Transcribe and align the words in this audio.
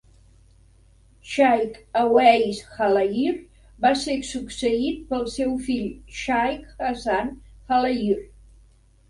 Shaikh 1.33 1.75
Awais 2.03 2.57
Jalayir 2.77 3.35
va 3.85 3.91
ser 4.05 4.17
succeït 4.31 5.05
pel 5.13 5.23
seu 5.35 5.53
fill 5.69 5.87
Shaikh 6.23 6.83
Hasan 6.89 7.33
Jalayir. 7.69 8.19